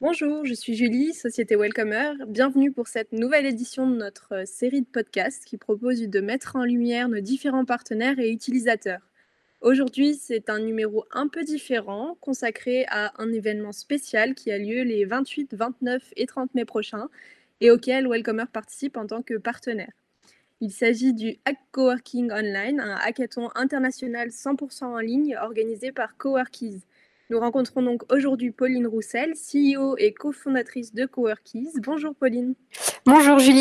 Bonjour, 0.00 0.46
je 0.46 0.54
suis 0.54 0.76
Julie, 0.76 1.12
Société 1.12 1.56
Welcomer. 1.56 2.12
Bienvenue 2.28 2.70
pour 2.70 2.86
cette 2.86 3.10
nouvelle 3.10 3.46
édition 3.46 3.90
de 3.90 3.96
notre 3.96 4.32
euh, 4.32 4.44
série 4.46 4.82
de 4.82 4.86
podcasts 4.86 5.44
qui 5.44 5.56
propose 5.56 6.00
de 6.00 6.20
mettre 6.20 6.54
en 6.54 6.62
lumière 6.62 7.08
nos 7.08 7.18
différents 7.18 7.64
partenaires 7.64 8.20
et 8.20 8.30
utilisateurs. 8.30 9.00
Aujourd'hui, 9.60 10.14
c'est 10.14 10.50
un 10.50 10.60
numéro 10.60 11.04
un 11.10 11.26
peu 11.26 11.42
différent 11.42 12.16
consacré 12.20 12.86
à 12.90 13.12
un 13.20 13.32
événement 13.32 13.72
spécial 13.72 14.36
qui 14.36 14.52
a 14.52 14.58
lieu 14.58 14.84
les 14.84 15.04
28, 15.04 15.54
29 15.54 16.12
et 16.16 16.26
30 16.26 16.54
mai 16.54 16.64
prochains 16.64 17.08
et 17.60 17.72
auquel 17.72 18.06
Welcomer 18.06 18.46
participe 18.52 18.96
en 18.96 19.08
tant 19.08 19.22
que 19.22 19.34
partenaire. 19.34 19.90
Il 20.60 20.70
s'agit 20.70 21.12
du 21.12 21.38
Hack 21.44 21.58
Coworking 21.72 22.30
Online, 22.30 22.78
un 22.78 22.94
hackathon 22.94 23.50
international 23.56 24.28
100% 24.28 24.84
en 24.84 24.98
ligne 24.98 25.36
organisé 25.36 25.90
par 25.90 26.16
Coworkies. 26.16 26.82
Nous 27.30 27.38
rencontrons 27.38 27.82
donc 27.82 28.10
aujourd'hui 28.10 28.52
Pauline 28.52 28.86
Roussel, 28.86 29.34
CEO 29.34 29.96
et 29.98 30.14
cofondatrice 30.14 30.94
de 30.94 31.04
Coworkies. 31.04 31.68
Bonjour 31.82 32.14
Pauline. 32.14 32.54
Bonjour 33.04 33.38
Julie. 33.38 33.60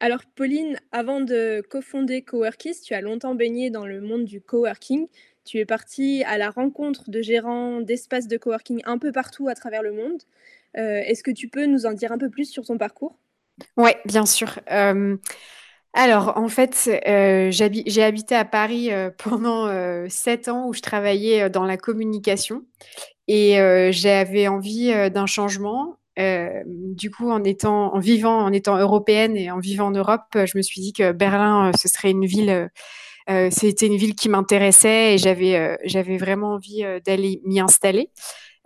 Alors 0.00 0.22
Pauline, 0.34 0.76
avant 0.90 1.20
de 1.20 1.62
cofonder 1.70 2.22
Coworkies, 2.22 2.80
tu 2.84 2.94
as 2.94 3.00
longtemps 3.00 3.36
baigné 3.36 3.70
dans 3.70 3.86
le 3.86 4.00
monde 4.00 4.24
du 4.24 4.40
coworking. 4.40 5.06
Tu 5.44 5.58
es 5.58 5.64
partie 5.64 6.24
à 6.24 6.36
la 6.36 6.50
rencontre 6.50 7.08
de 7.08 7.22
gérants 7.22 7.80
d'espaces 7.80 8.26
de 8.26 8.36
coworking 8.36 8.82
un 8.86 8.98
peu 8.98 9.12
partout 9.12 9.46
à 9.46 9.54
travers 9.54 9.82
le 9.84 9.92
monde. 9.92 10.22
Euh, 10.76 11.00
est-ce 11.06 11.22
que 11.22 11.30
tu 11.30 11.46
peux 11.46 11.66
nous 11.66 11.86
en 11.86 11.92
dire 11.92 12.10
un 12.10 12.18
peu 12.18 12.28
plus 12.28 12.50
sur 12.50 12.64
ton 12.64 12.76
parcours? 12.76 13.16
Oui, 13.76 13.92
bien 14.04 14.26
sûr. 14.26 14.58
Euh, 14.72 15.16
alors, 15.98 16.36
en 16.36 16.48
fait, 16.48 16.90
euh, 17.08 17.50
j'ai 17.50 18.02
habité 18.02 18.34
à 18.34 18.44
Paris 18.44 18.92
euh, 18.92 19.10
pendant 19.18 19.66
euh, 19.66 20.06
sept 20.10 20.48
ans 20.48 20.68
où 20.68 20.74
je 20.74 20.82
travaillais 20.82 21.48
dans 21.48 21.64
la 21.64 21.78
communication 21.78 22.64
et 23.28 23.56
j'avais 23.90 24.46
envie 24.46 24.92
d'un 25.10 25.26
changement. 25.26 25.96
du 26.16 27.10
coup, 27.10 27.30
en 27.30 27.42
étant, 27.42 27.92
en 27.92 27.98
vivant, 27.98 28.38
en 28.44 28.52
étant 28.52 28.76
européenne 28.76 29.36
et 29.36 29.50
en 29.50 29.58
vivant 29.58 29.86
en 29.86 29.90
Europe, 29.90 30.28
je 30.34 30.56
me 30.56 30.62
suis 30.62 30.80
dit 30.80 30.92
que 30.92 31.10
Berlin, 31.10 31.72
ce 31.76 31.88
serait 31.88 32.12
une 32.12 32.24
ville. 32.24 32.70
C'était 33.50 33.86
une 33.86 33.96
ville 33.96 34.14
qui 34.14 34.28
m'intéressait 34.28 35.14
et 35.14 35.18
j'avais 35.18 35.76
j'avais 35.84 36.18
vraiment 36.18 36.52
envie 36.52 36.84
d'aller 37.04 37.40
m'y 37.44 37.58
installer. 37.58 38.10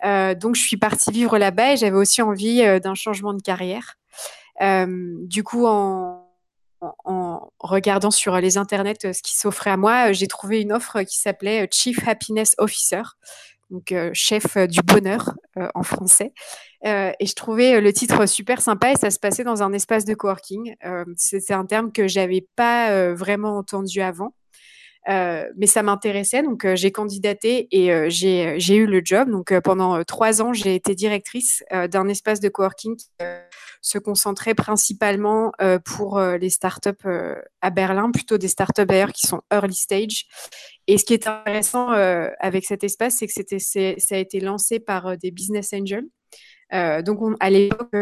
donc, 0.05 0.57
je 0.57 0.63
suis 0.63 0.77
partie 0.77 1.11
vivre 1.11 1.39
là-bas 1.39 1.73
et 1.73 1.77
j'avais 1.79 1.97
aussi 1.97 2.21
envie 2.21 2.63
d'un 2.81 2.95
changement 2.95 3.33
de 3.33 3.41
carrière. 3.41 3.97
du 4.61 5.43
coup, 5.43 5.65
en 5.65 6.20
en, 6.81 7.51
regardant 7.59 8.11
sur 8.11 8.37
les 8.39 8.57
internets 8.57 9.05
euh, 9.05 9.13
ce 9.13 9.23
qui 9.23 9.37
s'offrait 9.37 9.71
à 9.71 9.77
moi, 9.77 10.11
euh, 10.11 10.13
j'ai 10.13 10.27
trouvé 10.27 10.61
une 10.61 10.73
offre 10.73 11.03
qui 11.03 11.19
s'appelait 11.19 11.65
euh, 11.65 11.67
Chief 11.71 12.07
Happiness 12.07 12.55
Officer, 12.59 13.03
donc 13.71 13.95
chef 14.15 14.57
du 14.57 14.81
bonheur 14.83 15.33
en 15.77 15.85
français. 15.85 16.33
et 16.83 17.15
je 17.25 17.35
trouvais 17.37 17.81
le 17.81 17.93
titre 17.93 18.27
super 18.27 18.61
sympa 18.61 18.91
et 18.91 18.97
ça 18.97 19.11
se 19.11 19.21
passait 19.21 19.45
dans 19.45 19.63
un 19.63 19.73
espace 19.73 20.05
de 20.05 20.13
coworking. 20.13 20.75
C'était 21.15 21.55
un 21.55 21.65
terme 21.67 21.93
que 21.93 22.09
j'avais 22.09 22.45
pas 22.57 23.15
vraiment 23.15 23.59
entendu 23.59 24.01
avant. 24.01 24.35
mais 25.07 25.69
ça 25.69 25.85
m'intéressait, 25.85 26.43
donc 26.43 26.67
j'ai 26.75 26.91
candidaté 26.91 27.69
et 27.71 28.11
j'ai 28.11 28.75
eu 28.75 28.87
le 28.87 29.03
job. 29.05 29.31
Donc 29.31 29.57
pendant 29.61 30.03
trois 30.03 30.43
ans, 30.43 30.53
j'ai 30.53 30.75
été 30.75 30.97
directrice 30.97 31.63
d'un 31.71 32.09
espace 32.09 32.41
de 32.41 32.49
coworking 32.49 32.97
se 33.81 33.99
concentrer 33.99 34.55
principalement 34.55 35.53
euh, 35.61 35.79
pour 35.79 36.19
euh, 36.19 36.37
les 36.37 36.51
startups 36.51 36.91
euh, 37.07 37.35
à 37.61 37.71
Berlin, 37.71 38.11
plutôt 38.11 38.39
des 38.39 38.49
startups 38.49 38.85
d'ailleurs 38.85 39.13
qui 39.13 39.27
sont 39.27 39.43
early 39.53 39.75
stage. 39.75 40.27
Et 40.87 40.99
ce 40.99 41.05
qui 41.05 41.15
est 41.15 41.27
intéressant 41.27 41.89
avec 41.91 42.65
cet 42.65 42.83
espace, 42.83 43.17
c'est 43.19 43.27
que 43.29 43.33
c'était, 43.33 43.61
ça 43.61 44.15
a 44.15 44.19
été 44.19 44.41
lancé 44.41 44.81
par 44.81 45.17
des 45.17 45.31
business 45.31 45.73
angels. 45.73 46.07
donc, 47.05 47.23
on, 47.23 47.37
à 47.39 47.49
l'époque 47.49 47.95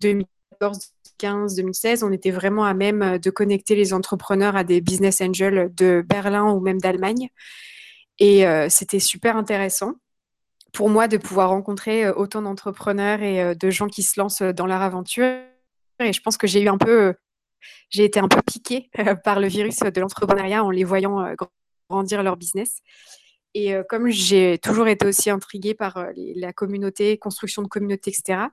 2014, 0.00 0.94
2015, 1.20 1.54
2016, 1.56 2.02
on 2.02 2.12
était 2.12 2.30
vraiment 2.30 2.64
à 2.64 2.72
même 2.72 3.18
de 3.18 3.30
connecter 3.30 3.74
les 3.74 3.92
entrepreneurs 3.92 4.56
à 4.56 4.64
des 4.64 4.80
business 4.80 5.20
angels 5.20 5.70
de 5.74 6.02
Berlin 6.08 6.50
ou 6.50 6.60
même 6.60 6.80
d'Allemagne. 6.80 7.28
Et 8.18 8.46
c'était 8.70 9.00
super 9.00 9.36
intéressant 9.36 9.96
pour 10.72 10.88
moi 10.88 11.08
de 11.08 11.16
pouvoir 11.16 11.50
rencontrer 11.50 12.04
euh, 12.04 12.14
autant 12.14 12.42
d'entrepreneurs 12.42 13.22
et 13.22 13.42
euh, 13.42 13.54
de 13.54 13.70
gens 13.70 13.88
qui 13.88 14.02
se 14.02 14.18
lancent 14.18 14.42
euh, 14.42 14.52
dans 14.52 14.66
leur 14.66 14.82
aventure. 14.82 15.26
Et 16.00 16.12
je 16.12 16.20
pense 16.22 16.36
que 16.36 16.46
j'ai 16.46 16.62
eu 16.62 16.68
un 16.68 16.78
peu, 16.78 17.14
j'ai 17.90 18.04
été 18.04 18.20
un 18.20 18.28
peu 18.28 18.40
piquée 18.42 18.90
par 19.22 19.38
le 19.38 19.48
virus 19.48 19.80
de 19.80 20.00
l'entrepreneuriat 20.00 20.64
en 20.64 20.70
les 20.70 20.84
voyant 20.84 21.34
grandir 21.90 22.22
leur 22.22 22.38
business. 22.38 22.78
Et 23.52 23.74
comme 23.86 24.08
j'ai 24.08 24.56
toujours 24.56 24.88
été 24.88 25.04
aussi 25.04 25.28
intriguée 25.28 25.74
par 25.74 26.06
la 26.16 26.54
communauté, 26.54 27.18
construction 27.18 27.60
de 27.60 27.68
communauté, 27.68 28.10
etc., 28.10 28.44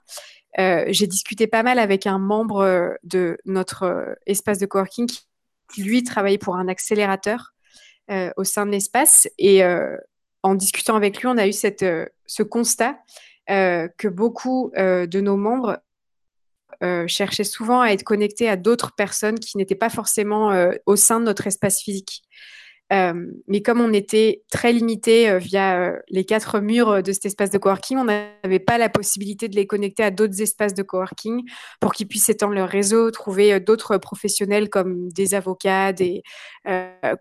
j'ai 0.91 1.07
discuté 1.07 1.47
pas 1.47 1.63
mal 1.63 1.79
avec 1.79 2.06
un 2.06 2.19
membre 2.19 2.97
de 3.03 3.38
notre 3.45 4.17
espace 4.25 4.59
de 4.59 4.66
coworking 4.66 5.07
qui, 5.07 5.83
lui, 5.83 6.03
travaillait 6.03 6.38
pour 6.38 6.57
un 6.57 6.67
accélérateur 6.67 7.53
au 8.35 8.44
sein 8.44 8.66
de 8.66 8.72
l'espace. 8.72 9.29
Et 9.38 9.63
en 10.47 10.56
discutant 10.56 10.96
avec 10.96 11.19
lui, 11.19 11.28
on 11.28 11.38
a 11.38 11.46
eu 11.47 11.52
euh, 11.84 12.06
ce 12.25 12.44
constat 12.44 12.97
euh, 13.50 13.90
que 13.97 14.08
beaucoup 14.08 14.72
euh, 14.78 15.06
de 15.06 15.19
nos 15.19 15.38
membres 15.38 15.80
cherchaient 17.08 17.44
souvent 17.44 17.81
à 17.81 17.88
être 17.88 18.03
connectés 18.03 18.47
à 18.47 18.56
d'autres 18.56 18.94
personnes 18.94 19.40
qui 19.40 19.57
n'étaient 19.57 19.74
pas 19.74 19.90
forcément 19.90 20.52
au 20.86 20.96
sein 20.96 21.19
de 21.19 21.25
notre 21.25 21.47
espace 21.47 21.81
physique. 21.81 22.22
mais 22.91 23.63
comme 23.63 23.81
on 23.81 23.91
était 23.94 24.44
très 24.52 24.74
limité 24.74 25.40
via 25.40 25.94
les 26.09 26.24
quatre 26.24 26.59
murs 26.59 27.02
de 27.02 27.12
cet 27.13 27.25
espace 27.25 27.50
de 27.50 27.57
coworking, 27.57 27.97
on 27.97 28.03
n'avait 28.03 28.59
pas 28.59 28.78
la 28.78 28.90
possibilité 28.90 29.47
de 29.47 29.56
les 29.56 29.66
connecter 29.66 30.03
à 30.03 30.12
d'autres 30.12 30.40
espaces 30.40 30.75
de 30.75 30.84
coworking 30.84 31.41
pour 31.80 31.96
qu'ils 31.96 32.07
puissent 32.07 32.30
étendre 32.30 32.53
leur 32.53 32.69
réseau, 32.69 33.09
trouver 33.09 33.59
d'autres 33.59 33.97
professionnels 33.97 34.69
comme 34.69 35.09
des 35.09 35.34
avocats, 35.34 35.94
des 35.94 36.22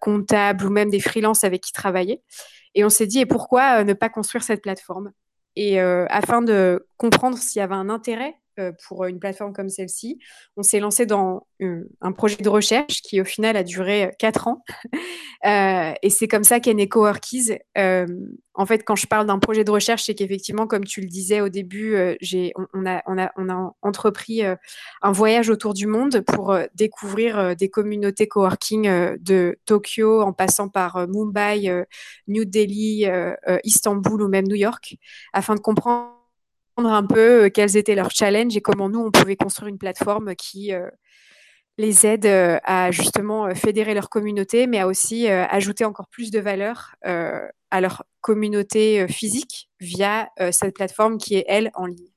comptables 0.03 0.67
ou 0.67 0.71
même 0.71 0.91
des 0.91 1.01
freelances 1.01 1.45
avec 1.45 1.63
qui 1.63 1.73
travailler. 1.73 2.21
Et 2.77 2.85
on 2.85 2.91
s'est 2.91 3.07
dit, 3.09 3.21
et 3.21 3.27
pourquoi 3.27 3.81
euh, 3.81 3.85
ne 3.85 3.95
pas 3.95 4.11
construire 4.11 4.45
cette 4.45 4.63
plateforme? 4.63 5.13
Et 5.57 5.81
euh, 5.81 6.07
afin 6.11 6.43
de 6.43 6.87
comprendre 6.99 7.39
s'il 7.39 7.59
y 7.61 7.63
avait 7.63 7.75
un 7.75 7.89
intérêt 7.89 8.37
pour 8.87 9.05
une 9.05 9.19
plateforme 9.19 9.53
comme 9.53 9.69
celle-ci. 9.69 10.19
On 10.57 10.63
s'est 10.63 10.81
lancé 10.81 11.07
dans 11.07 11.47
un 12.01 12.13
projet 12.13 12.37
de 12.37 12.49
recherche 12.49 13.03
qui, 13.03 13.21
au 13.21 13.25
final, 13.25 13.57
a 13.57 13.63
duré 13.63 14.11
quatre 14.19 14.49
ans. 14.49 14.63
et 16.03 16.11
c'est 16.11 16.29
comme 16.29 16.45
ça 16.45 16.61
qu'est 16.61 16.75
né 16.75 16.89
Coworkies. 16.89 17.53
en 17.75 18.67
fait, 18.67 18.85
quand 18.85 18.97
je 18.97 19.07
parle 19.07 19.27
d'un 19.27 19.39
projet 19.39 19.65
de 19.65 19.71
recherche, 19.71 20.05
c'est 20.05 20.15
qu'effectivement, 20.15 20.67
comme 20.67 20.85
tu 20.85 21.01
le 21.01 21.09
disais 21.09 21.41
au 21.41 21.49
début, 21.49 21.97
j'ai, 22.21 22.53
on, 22.75 22.87
a, 22.87 23.03
on, 23.07 23.19
a, 23.19 23.31
on, 23.37 23.49
a, 23.49 23.75
entrepris 23.83 24.43
un 24.43 25.13
voyage 25.13 25.51
autour 25.51 25.75
du 25.75 25.87
monde 25.87 26.21
pour 26.21 26.57
découvrir 26.75 27.57
des 27.57 27.69
communautés 27.69 28.29
coworking 28.29 29.17
de 29.21 29.59
Tokyo 29.65 30.23
en 30.23 30.33
passant 30.33 30.69
par 30.69 31.07
Mumbai, 31.09 31.85
New 32.29 32.45
Delhi, 32.45 33.07
Istanbul 33.65 34.23
ou 34.23 34.29
même 34.29 34.47
New 34.47 34.57
York, 34.57 34.97
afin 35.33 35.55
de 35.55 35.61
comprendre 35.61 36.16
un 36.85 37.07
peu 37.07 37.45
euh, 37.45 37.51
quels 37.51 37.77
étaient 37.77 37.95
leurs 37.95 38.11
challenges 38.11 38.57
et 38.57 38.61
comment 38.61 38.89
nous, 38.89 39.01
on 39.01 39.11
pouvait 39.11 39.37
construire 39.37 39.69
une 39.69 39.79
plateforme 39.79 40.35
qui 40.37 40.73
euh, 40.73 40.89
les 41.79 42.07
aide 42.07 42.27
euh, 42.27 42.59
à 42.65 42.91
justement 42.91 43.55
fédérer 43.55 43.95
leur 43.95 44.11
communauté, 44.11 44.67
mais 44.67 44.79
à 44.79 44.87
aussi 44.87 45.29
ajouter 45.29 45.85
encore 45.85 46.09
plus 46.09 46.31
de 46.31 46.41
valeur 46.41 46.95
à 47.03 47.81
leur 47.81 48.05
communauté 48.21 49.07
physique 49.09 49.69
via 49.81 50.31
cette 50.53 50.75
plateforme 50.75 51.19
qui 51.19 51.37
est, 51.37 51.45
elle, 51.49 51.71
en 51.75 51.87
ligne. 51.87 52.09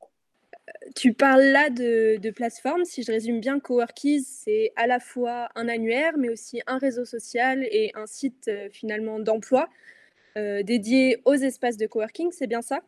Tu 0.95 1.13
parles 1.13 1.43
là 1.43 1.69
de, 1.69 2.17
de 2.17 2.29
plateforme. 2.31 2.85
Si 2.85 3.03
je 3.03 3.11
résume 3.11 3.41
bien, 3.41 3.59
Coworkies, 3.59 4.23
c'est 4.23 4.71
à 4.75 4.87
la 4.87 4.99
fois 4.99 5.49
un 5.55 5.67
annuaire, 5.67 6.13
mais 6.17 6.29
aussi 6.29 6.61
un 6.65 6.77
réseau 6.77 7.03
social 7.03 7.63
et 7.63 7.91
un 7.95 8.05
site 8.05 8.49
finalement 8.71 9.19
d'emploi 9.19 9.67
dédié 10.35 11.21
aux 11.25 11.33
espaces 11.33 11.75
de 11.75 11.85
coworking. 11.85 12.31
C'est 12.31 12.47
bien 12.47 12.61
ça? 12.61 12.81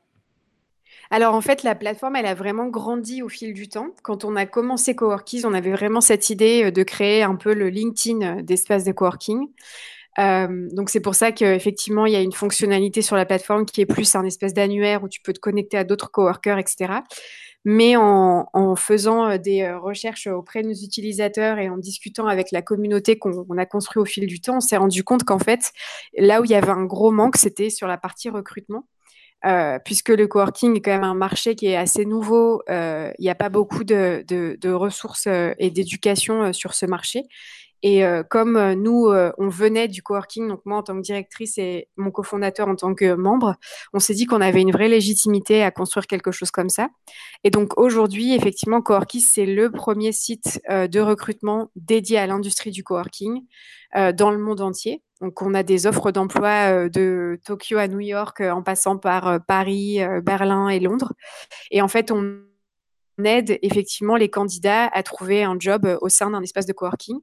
Alors 1.11 1.35
en 1.35 1.41
fait, 1.41 1.63
la 1.63 1.75
plateforme, 1.75 2.15
elle 2.15 2.25
a 2.25 2.33
vraiment 2.33 2.67
grandi 2.67 3.21
au 3.21 3.27
fil 3.27 3.53
du 3.53 3.67
temps. 3.67 3.89
Quand 4.01 4.23
on 4.23 4.37
a 4.37 4.45
commencé 4.45 4.95
Coworkies, 4.95 5.45
on 5.45 5.53
avait 5.53 5.71
vraiment 5.71 5.99
cette 5.99 6.29
idée 6.29 6.63
euh, 6.65 6.71
de 6.71 6.83
créer 6.83 7.21
un 7.21 7.35
peu 7.35 7.53
le 7.53 7.67
LinkedIn 7.69 8.21
euh, 8.21 8.41
d'espace 8.41 8.85
de 8.85 8.93
coworking. 8.93 9.47
Euh, 10.19 10.69
donc 10.71 10.89
c'est 10.89 11.01
pour 11.01 11.15
ça 11.15 11.33
qu'effectivement, 11.33 12.05
il 12.05 12.13
y 12.13 12.15
a 12.15 12.21
une 12.21 12.31
fonctionnalité 12.31 13.01
sur 13.01 13.17
la 13.17 13.25
plateforme 13.25 13.65
qui 13.65 13.81
est 13.81 13.85
plus 13.85 14.15
un 14.15 14.23
espèce 14.23 14.53
d'annuaire 14.53 15.03
où 15.03 15.09
tu 15.09 15.21
peux 15.21 15.33
te 15.33 15.39
connecter 15.39 15.77
à 15.77 15.83
d'autres 15.83 16.11
coworkers, 16.11 16.57
etc. 16.59 16.93
Mais 17.63 17.95
en, 17.95 18.75
faisant 18.75 19.37
des 19.37 19.71
recherches 19.71 20.27
auprès 20.27 20.63
de 20.63 20.69
nos 20.69 20.73
utilisateurs 20.73 21.59
et 21.59 21.69
en 21.69 21.77
discutant 21.77 22.25
avec 22.27 22.51
la 22.51 22.61
communauté 22.61 23.19
qu'on 23.19 23.57
a 23.57 23.65
construit 23.65 24.01
au 24.01 24.05
fil 24.05 24.25
du 24.25 24.41
temps, 24.41 24.57
on 24.57 24.61
s'est 24.61 24.77
rendu 24.77 25.03
compte 25.03 25.23
qu'en 25.23 25.39
fait, 25.39 25.71
là 26.17 26.41
où 26.41 26.45
il 26.45 26.51
y 26.51 26.55
avait 26.55 26.71
un 26.71 26.85
gros 26.85 27.11
manque, 27.11 27.37
c'était 27.37 27.69
sur 27.69 27.87
la 27.87 27.97
partie 27.97 28.29
recrutement. 28.29 28.87
Euh, 29.43 29.79
puisque 29.83 30.09
le 30.09 30.27
coworking 30.27 30.75
est 30.77 30.81
quand 30.81 30.91
même 30.91 31.03
un 31.03 31.15
marché 31.15 31.55
qui 31.55 31.65
est 31.67 31.75
assez 31.75 32.05
nouveau. 32.05 32.61
Euh, 32.69 33.11
il 33.17 33.23
n'y 33.23 33.29
a 33.29 33.35
pas 33.35 33.49
beaucoup 33.49 33.83
de, 33.83 34.73
ressources 34.73 35.25
euh, 35.27 35.53
et 35.57 35.71
d'éducation 35.71 36.53
sur 36.53 36.73
ce 36.73 36.85
marché. 36.85 37.23
Et 37.83 38.03
comme 38.29 38.73
nous, 38.73 39.11
on 39.37 39.47
venait 39.47 39.87
du 39.87 40.03
coworking, 40.03 40.47
donc 40.47 40.61
moi 40.65 40.77
en 40.77 40.83
tant 40.83 40.95
que 40.95 41.01
directrice 41.01 41.57
et 41.57 41.87
mon 41.97 42.11
cofondateur 42.11 42.67
en 42.67 42.75
tant 42.75 42.93
que 42.93 43.13
membre, 43.13 43.55
on 43.93 43.99
s'est 43.99 44.13
dit 44.13 44.25
qu'on 44.25 44.41
avait 44.41 44.61
une 44.61 44.71
vraie 44.71 44.87
légitimité 44.87 45.63
à 45.63 45.71
construire 45.71 46.07
quelque 46.07 46.31
chose 46.31 46.51
comme 46.51 46.69
ça. 46.69 46.89
Et 47.43 47.49
donc 47.49 47.77
aujourd'hui, 47.79 48.35
effectivement, 48.35 48.81
Coworkis, 48.81 49.21
c'est 49.21 49.45
le 49.45 49.71
premier 49.71 50.11
site 50.11 50.61
de 50.69 50.99
recrutement 50.99 51.71
dédié 51.75 52.19
à 52.19 52.27
l'industrie 52.27 52.71
du 52.71 52.83
coworking 52.83 53.41
dans 53.95 54.31
le 54.31 54.37
monde 54.37 54.61
entier. 54.61 55.01
Donc 55.19 55.41
on 55.41 55.53
a 55.53 55.63
des 55.63 55.85
offres 55.87 56.11
d'emploi 56.11 56.89
de 56.89 57.39
Tokyo 57.45 57.77
à 57.77 57.87
New 57.87 57.99
York 57.99 58.41
en 58.41 58.63
passant 58.63 58.97
par 58.97 59.43
Paris, 59.45 59.99
Berlin 60.23 60.69
et 60.69 60.79
Londres. 60.79 61.13
Et 61.71 61.81
en 61.81 61.87
fait, 61.87 62.11
on 62.11 62.41
aide 63.23 63.59
effectivement 63.61 64.15
les 64.15 64.29
candidats 64.29 64.87
à 64.87 65.03
trouver 65.03 65.43
un 65.43 65.55
job 65.59 65.85
euh, 65.85 65.97
au 66.01 66.09
sein 66.09 66.31
d'un 66.31 66.41
espace 66.41 66.65
de 66.65 66.73
coworking, 66.73 67.19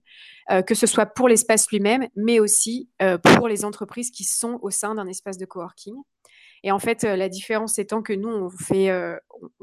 euh, 0.50 0.62
que 0.62 0.74
ce 0.74 0.86
soit 0.86 1.06
pour 1.06 1.28
l'espace 1.28 1.68
lui-même, 1.70 2.08
mais 2.16 2.40
aussi 2.40 2.88
euh, 3.02 3.18
pour 3.18 3.48
les 3.48 3.64
entreprises 3.64 4.10
qui 4.10 4.24
sont 4.24 4.58
au 4.62 4.70
sein 4.70 4.94
d'un 4.94 5.06
espace 5.06 5.38
de 5.38 5.46
coworking. 5.46 5.94
Et 6.64 6.72
en 6.72 6.80
fait, 6.80 7.04
la 7.04 7.28
différence 7.28 7.78
étant 7.78 8.02
que 8.02 8.12
nous, 8.12 8.28
on 8.28 8.48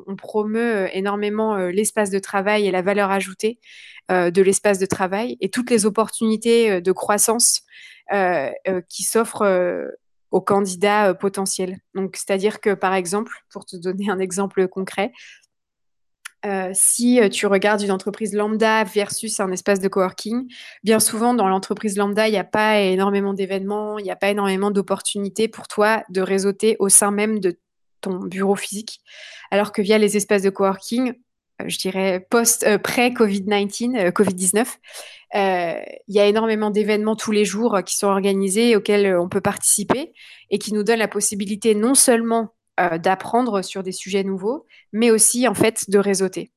on 0.07 0.15
promeut 0.15 0.87
énormément 0.93 1.57
l'espace 1.57 2.09
de 2.09 2.19
travail 2.19 2.67
et 2.67 2.71
la 2.71 2.81
valeur 2.81 3.11
ajoutée 3.11 3.59
de 4.09 4.41
l'espace 4.41 4.79
de 4.79 4.85
travail 4.85 5.35
et 5.41 5.49
toutes 5.49 5.69
les 5.69 5.85
opportunités 5.85 6.79
de 6.79 6.91
croissance 6.93 7.63
qui 8.87 9.03
s'offrent 9.03 9.45
aux 10.31 10.39
candidats 10.39 11.13
potentiels. 11.13 11.79
Donc, 11.95 12.15
c'est-à-dire 12.15 12.61
que, 12.61 12.73
par 12.73 12.93
exemple, 12.93 13.43
pour 13.49 13.65
te 13.65 13.75
donner 13.75 14.09
un 14.09 14.19
exemple 14.19 14.65
concret, 14.69 15.11
euh, 16.45 16.69
si 16.73 17.19
euh, 17.19 17.29
tu 17.29 17.47
regardes 17.47 17.81
une 17.81 17.91
entreprise 17.91 18.33
lambda 18.33 18.83
versus 18.83 19.39
un 19.39 19.51
espace 19.51 19.79
de 19.79 19.87
coworking, 19.87 20.47
bien 20.83 20.99
souvent 20.99 21.33
dans 21.33 21.47
l'entreprise 21.47 21.97
lambda, 21.97 22.27
il 22.27 22.31
n'y 22.31 22.37
a 22.37 22.43
pas 22.43 22.79
énormément 22.79 23.33
d'événements, 23.33 23.97
il 23.97 24.03
n'y 24.03 24.11
a 24.11 24.15
pas 24.15 24.29
énormément 24.29 24.69
d'opportunités 24.69 25.47
pour 25.47 25.67
toi 25.67 26.03
de 26.09 26.21
réseauter 26.21 26.75
au 26.79 26.89
sein 26.89 27.09
même 27.09 27.39
de 27.39 27.59
ton 28.01 28.19
bureau 28.19 28.55
physique. 28.55 28.99
Alors 29.49 29.71
que 29.71 29.81
via 29.81 29.97
les 29.97 30.17
espaces 30.17 30.43
de 30.43 30.51
coworking, 30.51 31.13
euh, 31.61 31.65
je 31.67 31.79
dirais 31.79 32.27
post 32.29 32.65
pré-Covid-19, 32.77 34.11
Covid-19, 34.11 34.67
il 35.33 36.15
y 36.15 36.19
a 36.19 36.27
énormément 36.27 36.69
d'événements 36.69 37.15
tous 37.15 37.31
les 37.31 37.43
jours 37.43 37.79
qui 37.85 37.95
sont 37.97 38.07
organisés 38.07 38.75
auxquels 38.75 39.17
on 39.17 39.27
peut 39.29 39.41
participer 39.41 40.13
et 40.51 40.59
qui 40.59 40.73
nous 40.73 40.83
donnent 40.83 40.99
la 40.99 41.07
possibilité 41.07 41.73
non 41.75 41.95
seulement 41.95 42.53
euh, 42.79 42.97
d'apprendre 42.97 43.61
sur 43.61 43.83
des 43.83 43.91
sujets 43.91 44.23
nouveaux, 44.23 44.65
mais 44.91 45.11
aussi 45.11 45.47
en 45.47 45.53
fait 45.53 45.89
de 45.89 45.97
réseauter. 45.97 46.51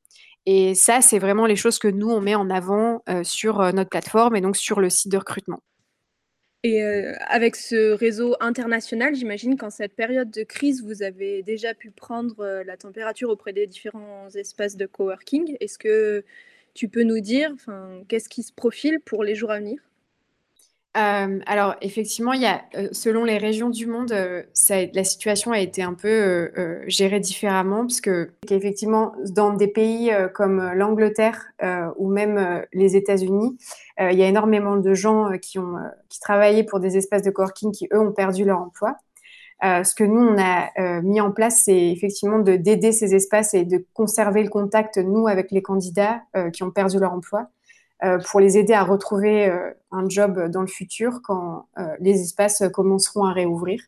Et 0.46 0.74
ça, 0.74 1.00
c'est 1.00 1.18
vraiment 1.18 1.46
les 1.46 1.56
choses 1.56 1.78
que 1.78 1.88
nous, 1.88 2.10
on 2.10 2.20
met 2.20 2.34
en 2.34 2.50
avant 2.50 3.02
euh, 3.08 3.22
sur 3.22 3.60
euh, 3.60 3.72
notre 3.72 3.90
plateforme 3.90 4.34
et 4.34 4.40
donc 4.40 4.56
sur 4.56 4.80
le 4.80 4.90
site 4.90 5.12
de 5.12 5.18
recrutement. 5.18 5.60
Et 6.64 6.82
avec 7.28 7.54
ce 7.54 7.92
réseau 7.92 8.34
international, 8.40 9.14
j'imagine 9.14 9.56
qu'en 9.56 9.70
cette 9.70 9.94
période 9.94 10.28
de 10.32 10.42
crise, 10.42 10.82
vous 10.82 11.04
avez 11.04 11.44
déjà 11.44 11.72
pu 11.72 11.92
prendre 11.92 12.62
la 12.66 12.76
température 12.76 13.30
auprès 13.30 13.52
des 13.52 13.68
différents 13.68 14.28
espaces 14.34 14.76
de 14.76 14.84
coworking. 14.86 15.56
Est-ce 15.60 15.78
que 15.78 16.24
tu 16.74 16.88
peux 16.88 17.04
nous 17.04 17.20
dire 17.20 17.54
qu'est-ce 18.08 18.28
qui 18.28 18.42
se 18.42 18.52
profile 18.52 18.98
pour 19.04 19.22
les 19.22 19.36
jours 19.36 19.52
à 19.52 19.60
venir? 19.60 19.87
Euh, 20.98 21.38
alors 21.46 21.76
effectivement, 21.80 22.32
il 22.32 22.42
y 22.42 22.46
a, 22.46 22.62
euh, 22.74 22.88
selon 22.92 23.24
les 23.24 23.38
régions 23.38 23.70
du 23.70 23.86
monde, 23.86 24.10
euh, 24.12 24.42
la 24.70 25.04
situation 25.04 25.52
a 25.52 25.60
été 25.60 25.82
un 25.82 25.94
peu 25.94 26.50
gérée 26.86 27.20
différemment 27.20 27.82
parce 27.82 28.00
que 28.00 28.30
effectivement, 28.50 29.12
dans 29.30 29.52
des 29.52 29.68
pays 29.68 30.10
comme 30.34 30.72
l'Angleterre 30.74 31.46
ou 31.96 32.08
même 32.10 32.64
les 32.72 32.96
États-Unis, 32.96 33.56
il 34.00 34.18
y 34.18 34.22
a 34.22 34.26
énormément 34.26 34.76
de 34.76 34.94
gens 34.94 35.30
qui 35.40 35.58
ont 35.58 35.76
qui 36.08 36.20
travaillaient 36.20 36.64
pour 36.64 36.80
des 36.80 36.96
espaces 36.96 37.22
de 37.22 37.30
coworking 37.30 37.72
qui 37.72 37.88
eux 37.92 38.00
ont 38.00 38.12
perdu 38.12 38.44
leur 38.44 38.60
emploi. 38.60 38.96
ce 39.62 39.94
que 39.94 40.04
nous 40.04 40.20
on 40.20 40.36
a 40.38 41.00
mis 41.02 41.20
en 41.20 41.32
place, 41.32 41.62
c'est 41.64 41.90
effectivement 41.90 42.38
de 42.38 42.56
d'aider 42.56 42.92
ces 42.92 43.14
espaces 43.14 43.54
et 43.54 43.64
de 43.64 43.84
conserver 43.94 44.42
le 44.42 44.50
contact 44.50 44.98
nous 44.98 45.28
avec 45.28 45.50
les 45.50 45.62
candidats 45.62 46.22
qui 46.52 46.62
ont 46.62 46.70
perdu 46.70 46.98
leur 46.98 47.12
emploi 47.12 47.48
pour 48.28 48.40
les 48.40 48.56
aider 48.58 48.74
à 48.74 48.84
retrouver 48.84 49.48
euh, 49.48 49.72
un 49.90 50.08
job 50.08 50.50
dans 50.50 50.60
le 50.60 50.66
futur 50.68 51.20
quand 51.22 51.66
euh, 51.78 51.96
les 52.00 52.20
espaces 52.20 52.62
commenceront 52.72 53.24
à 53.24 53.32
réouvrir. 53.32 53.80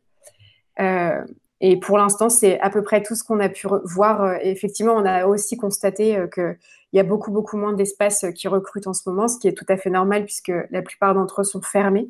et 1.60 1.78
pour 1.78 1.98
l'instant, 1.98 2.30
c'est 2.30 2.58
à 2.60 2.70
peu 2.70 2.82
près 2.82 3.02
tout 3.02 3.14
ce 3.14 3.22
qu'on 3.22 3.38
a 3.38 3.48
pu 3.48 3.66
voir. 3.84 4.36
effectivement, 4.40 4.94
on 4.94 5.04
a 5.04 5.26
aussi 5.26 5.56
constaté 5.56 6.18
qu'il 6.32 6.56
y 6.94 6.98
a 6.98 7.02
beaucoup, 7.02 7.30
beaucoup 7.30 7.58
moins 7.58 7.74
d'espaces 7.74 8.24
qui 8.34 8.48
recrutent 8.48 8.86
en 8.86 8.94
ce 8.94 9.08
moment, 9.08 9.28
ce 9.28 9.38
qui 9.38 9.46
est 9.46 9.52
tout 9.52 9.66
à 9.68 9.76
fait 9.76 9.90
normal 9.90 10.24
puisque 10.24 10.52
la 10.70 10.82
plupart 10.82 11.14
d'entre 11.14 11.42
eux 11.42 11.44
sont 11.44 11.60
fermés. 11.60 12.08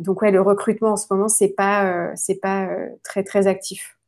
donc, 0.00 0.22
ouais, 0.22 0.30
le 0.30 0.40
recrutement 0.40 0.92
en 0.92 0.96
ce 0.96 1.06
moment, 1.10 1.28
c'est 1.28 1.54
pas, 1.54 2.12
pas 2.42 2.68
très, 3.04 3.22
très 3.24 3.46
actif. 3.46 3.98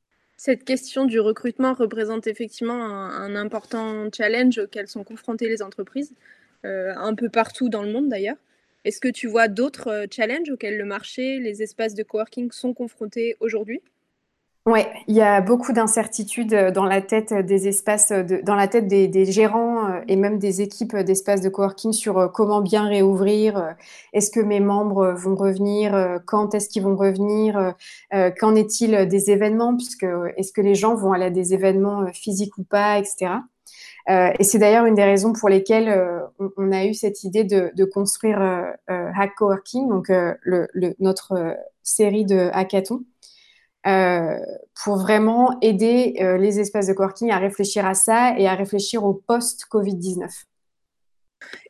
Cette 0.42 0.64
question 0.64 1.04
du 1.04 1.20
recrutement 1.20 1.74
représente 1.74 2.26
effectivement 2.26 2.82
un, 2.82 3.36
important 3.36 4.08
challenge 4.10 4.56
auquel 4.56 4.88
sont 4.88 5.04
confrontées 5.04 5.50
les 5.50 5.60
entreprises. 5.60 6.14
Euh, 6.66 6.92
un 6.94 7.14
peu 7.14 7.30
partout 7.30 7.70
dans 7.70 7.82
le 7.82 7.90
monde 7.90 8.08
d'ailleurs. 8.08 8.36
Est-ce 8.84 9.00
que 9.00 9.08
tu 9.08 9.26
vois 9.26 9.48
d'autres 9.48 9.88
euh, 9.88 10.06
challenges 10.10 10.50
auxquels 10.50 10.76
le 10.76 10.84
marché, 10.84 11.38
les 11.38 11.62
espaces 11.62 11.94
de 11.94 12.02
coworking 12.02 12.50
sont 12.50 12.74
confrontés 12.74 13.36
aujourd'hui? 13.40 13.80
Oui, 14.66 14.80
il 15.08 15.16
y 15.16 15.22
a 15.22 15.40
beaucoup 15.40 15.72
d'incertitudes 15.72 16.52
euh, 16.52 16.70
dans 16.70 16.84
la 16.84 17.00
tête 17.00 17.32
des 17.32 17.66
espaces, 17.66 18.12
dans 18.12 18.56
la 18.56 18.68
tête 18.68 18.88
des, 18.88 19.24
gérants 19.24 20.02
et 20.06 20.16
même 20.16 20.38
des 20.38 20.60
équipes 20.60 20.94
d'espaces 20.96 21.40
de 21.40 21.48
coworking 21.48 21.94
sur 21.94 22.30
comment 22.30 22.60
bien 22.60 22.86
réouvrir. 22.86 23.74
Est-ce 24.12 24.30
que 24.30 24.40
mes 24.40 24.60
membres 24.60 25.14
vont 25.16 25.36
revenir 25.36 26.20
Quand 26.26 26.54
est-ce 26.54 26.68
qu'ils 26.68 26.82
vont 26.82 26.96
revenir 26.96 27.74
Qu'en 28.38 28.54
est-il 28.54 29.08
des 29.08 29.30
événements? 29.30 29.74
Puisque 29.74 30.06
est-ce 30.36 30.52
que 30.52 30.60
les 30.60 30.74
gens 30.74 30.94
vont 30.94 31.14
aller 31.14 31.26
à 31.26 31.30
des 31.30 31.54
événements 31.54 32.06
physiques 32.12 32.58
ou 32.58 32.64
pas, 32.64 32.98
etc. 32.98 33.40
Euh, 34.08 34.32
et 34.38 34.44
c'est 34.44 34.58
d'ailleurs 34.58 34.86
une 34.86 34.94
des 34.94 35.04
raisons 35.04 35.32
pour 35.32 35.48
lesquelles 35.48 35.88
euh, 35.88 36.20
on, 36.56 36.72
a 36.72 36.86
eu 36.86 36.94
cette 36.94 37.22
idée 37.24 37.44
de, 37.44 37.84
construire 37.84 38.40
euh, 38.40 38.72
Hack 38.86 39.34
Coworking, 39.36 39.88
donc 39.88 40.10
notre 40.98 41.56
série 41.82 42.24
de 42.24 42.50
hackathons, 42.52 43.04
pour 43.84 44.96
vraiment 44.96 45.58
aider 45.60 46.14
les 46.38 46.60
espaces 46.60 46.86
de 46.86 46.92
coworking 46.92 47.30
à 47.30 47.38
réfléchir 47.38 47.86
à 47.86 47.94
ça 47.94 48.38
et 48.38 48.46
à 48.46 48.54
réfléchir 48.54 49.04
au 49.04 49.14
post-Covid-19. 49.14 50.28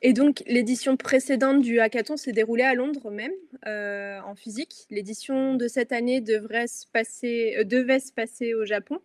Et 0.03 0.13
donc, 0.13 0.43
l'édition 0.47 0.97
précédente 0.97 1.61
du 1.61 1.79
hackathon 1.79 2.17
s'est 2.17 2.33
déroulée 2.33 2.65
à 2.65 2.75
Londres 2.75 3.11
même, 3.11 3.33
en 3.67 4.35
physique. 4.35 4.87
L'édition 4.91 5.55
de 5.55 5.69
cette 5.69 5.93
année 5.93 6.21
devrait 6.21 6.67
se 6.67 6.87
passer, 6.93 7.65
devait 7.65 8.01
se 8.01 8.13
passer 8.13 8.55
au 8.55 8.65
Japon. 8.65 8.99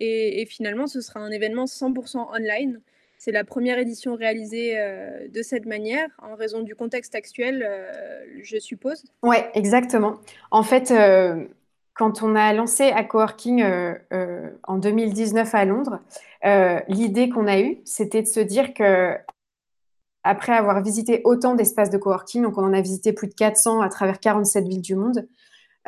Et, 0.00 0.46
finalement, 0.46 0.86
ce 0.86 1.00
sera 1.00 1.20
un 1.20 1.30
événement 1.30 1.64
100% 1.64 2.34
online. 2.34 2.80
C'est 3.18 3.32
la 3.32 3.44
première 3.44 3.78
édition 3.78 4.14
réalisée 4.14 4.78
euh, 4.78 5.26
de 5.28 5.42
cette 5.42 5.64
manière, 5.64 6.08
en 6.22 6.34
raison 6.34 6.60
du 6.60 6.74
contexte 6.74 7.14
actuel, 7.14 7.64
euh, 7.66 7.90
je 8.42 8.58
suppose. 8.58 9.04
Oui, 9.22 9.36
exactement. 9.54 10.16
En 10.50 10.62
fait, 10.62 10.90
euh, 10.90 11.46
quand 11.94 12.22
on 12.22 12.36
a 12.36 12.52
lancé 12.52 12.84
à 12.90 13.04
Coworking 13.04 13.64
en 14.64 14.76
2019 14.76 15.54
à 15.54 15.64
Londres, 15.64 16.00
l'idée 16.88 17.30
qu'on 17.30 17.46
a 17.46 17.58
eue, 17.58 17.78
c'était 17.84 18.20
de 18.20 18.28
se 18.28 18.40
dire 18.40 18.74
que 18.74 19.16
après 20.26 20.52
avoir 20.52 20.82
visité 20.82 21.20
autant 21.24 21.54
d'espaces 21.54 21.88
de 21.88 21.98
coworking, 21.98 22.42
donc 22.42 22.58
on 22.58 22.64
en 22.64 22.72
a 22.72 22.80
visité 22.80 23.12
plus 23.12 23.28
de 23.28 23.34
400 23.34 23.80
à 23.80 23.88
travers 23.88 24.18
47 24.18 24.66
villes 24.66 24.82
du 24.82 24.96
monde, 24.96 25.26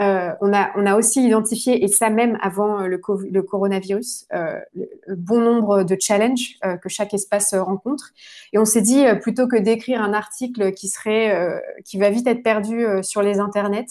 euh, 0.00 0.30
on, 0.40 0.52
a, 0.52 0.96
aussi 0.96 1.24
identifié, 1.24 1.84
et 1.84 1.88
ça 1.88 2.08
même 2.08 2.38
avant 2.40 2.86
le, 2.86 3.00
le 3.30 3.42
coronavirus, 3.42 4.26
euh, 4.32 4.58
le 4.74 5.16
bon 5.16 5.40
nombre 5.40 5.82
de 5.82 5.96
challenges 5.98 6.56
euh, 6.64 6.76
que 6.76 6.88
chaque 6.88 7.14
espace 7.14 7.52
rencontre. 7.54 8.12
Et 8.52 8.58
on 8.58 8.64
s'est 8.64 8.80
dit, 8.80 9.04
plutôt 9.20 9.48
que 9.48 9.56
d'écrire 9.56 10.00
un 10.00 10.12
article 10.12 10.72
qui, 10.72 10.88
serait, 10.88 11.60
qui 11.84 11.98
va 11.98 12.10
vite 12.10 12.26
être 12.26 12.42
perdu 12.42 12.86
sur 13.02 13.22
les 13.22 13.40
internets, 13.40 13.86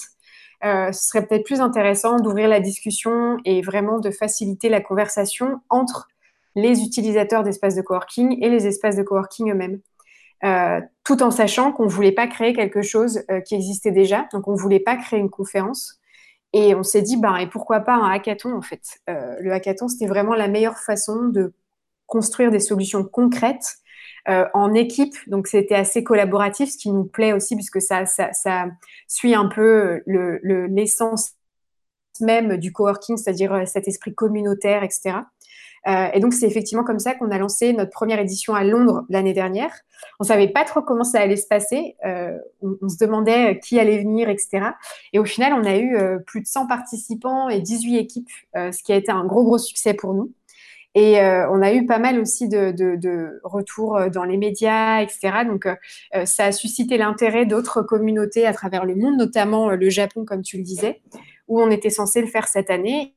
ce 0.64 0.92
serait 0.94 1.26
peut-être 1.26 1.46
plus 1.46 1.60
intéressant 1.60 2.18
d'ouvrir 2.18 2.48
la 2.48 2.60
discussion 2.60 3.38
et 3.44 3.62
vraiment 3.62 4.00
de 4.00 4.10
faciliter 4.10 4.70
la 4.70 4.82
conversation 4.82 5.60
entre 5.70 6.08
les 6.56 6.82
utilisateurs 6.82 7.44
d'espaces 7.44 7.76
de 7.76 7.82
coworking 7.82 8.44
et 8.44 8.50
les 8.50 8.66
espaces 8.66 8.96
de 8.96 9.04
coworking 9.04 9.52
eux-mêmes. 9.52 9.80
Euh, 10.44 10.82
tout 11.03 11.24
en 11.24 11.32
sachant 11.32 11.72
qu'on 11.72 11.86
ne 11.86 11.89
voulait 11.89 12.12
pas 12.12 12.27
créer 12.27 12.53
quelque 12.53 12.82
chose 12.82 13.24
euh, 13.32 13.41
qui 13.41 13.56
existait 13.56 13.91
déjà. 13.91 14.27
Donc, 14.34 14.48
on 14.48 14.51
ne 14.53 14.58
voulait 14.58 14.79
pas 14.79 14.96
créer 14.96 15.20
une 15.20 15.29
conférence. 15.29 16.00
Et 16.53 16.75
on 16.75 16.84
s'est 16.84 17.01
dit, 17.01 17.17
bah, 17.17 17.41
et 17.41 17.48
pourquoi 17.48 17.82
pas 17.82 17.96
un 17.96 18.12
hackathon, 18.12 18.56
en 18.56 18.62
fait. 18.62 18.82
Euh, 19.10 19.36
le 19.39 19.51
hackathon, 19.51 19.88
c'était 19.88 20.08
vraiment 20.08 20.36
la 20.36 20.48
meilleure 20.48 20.77
façon 20.77 21.25
de 21.29 21.53
construire 22.06 22.51
des 22.51 22.60
solutions 22.60 23.03
concrètes 23.03 23.77
en 24.53 24.74
équipe. 24.74 25.15
Donc, 25.27 25.48
c'était 25.48 25.75
assez 25.75 26.03
collaboratif, 26.03 26.70
ce 26.70 26.77
qui 26.77 26.91
nous 26.91 27.06
plaît 27.06 27.32
aussi, 27.32 27.56
puisque 27.56 27.82
ça, 27.82 28.06
ça, 28.06 28.34
ça 28.34 28.65
suit 29.08 29.34
un 29.34 29.48
peu 29.48 30.01
l'essence 30.06 31.32
le, 32.20 32.25
même 32.25 32.58
du 32.58 32.74
coworking, 32.74 33.15
c'est-à-dire 33.15 33.65
cet 33.65 33.88
esprit 33.88 34.13
communautaire, 34.13 34.84
etc. 34.84 35.20
et 36.13 36.20
donc, 36.20 36.34
c'est 36.34 36.48
effectivement 36.48 36.84
comme 36.84 37.00
ça 37.00 37.15
qu'on 37.15 37.32
a 37.32 37.38
lancé 37.38 37.72
notre 37.72 37.91
première 37.91 38.20
édition 38.20 38.53
à 38.53 38.63
Londres 38.63 39.06
l'année 39.10 39.34
dernière. 39.34 39.72
On 40.20 40.24
savait 40.25 40.50
pas 40.50 40.65
trop 40.65 40.82
comment 40.82 41.06
ça 41.06 41.22
allait 41.22 41.38
se 41.38 41.48
passer. 41.48 41.96
On, 42.03 42.77
on, 42.82 42.89
se 42.89 42.98
demandait 42.98 43.60
qui 43.60 43.79
allait 43.79 44.00
venir, 44.00 44.27
etc. 44.27 44.72
Et 45.13 45.20
au 45.20 45.25
final, 45.25 45.53
on 45.53 45.63
a 45.63 45.77
eu 45.77 45.98
plus 46.25 46.41
de 46.41 46.48
100 46.48 46.67
participants 46.67 47.48
et 47.48 47.62
18 47.62 47.98
équipes, 48.00 48.29
ce 48.53 48.84
qui 48.84 48.91
a 48.91 48.98
été 48.98 49.12
un 49.12 49.24
gros, 49.25 49.46
gros 49.46 49.58
succès 49.58 49.94
pour 49.94 50.13
nous. 50.13 50.34
Et 50.98 51.22
euh, 51.22 51.48
on 51.51 51.62
a 51.62 51.74
eu 51.74 51.86
pas 51.86 52.00
mal 52.00 52.20
aussi 52.20 52.50
de, 52.50 53.39
retours 53.44 53.98
euh, 53.98 54.10
dans 54.10 54.24
les 54.24 54.36
médias, 54.36 55.03
etc. 55.03 55.46
Donc, 55.46 55.67
euh, 55.67 56.25
ça 56.25 56.46
a 56.46 56.51
suscité 56.51 56.98
l'intérêt 56.98 57.46
d'autres 57.46 57.84
communautés 57.84 58.48
à 58.48 58.53
travers 58.53 58.84
le 58.84 58.96
monde, 58.96 59.15
notamment 59.15 59.70
le 59.70 59.89
Japon, 59.91 60.25
comme 60.25 60.41
tu 60.41 60.58
le 60.58 60.63
disais, 60.63 61.01
où 61.48 61.62
on 61.62 61.70
était 61.70 61.91
censé 61.91 62.20
le 62.20 62.25
faire 62.25 62.48
cette 62.48 62.72
année. 62.72 63.13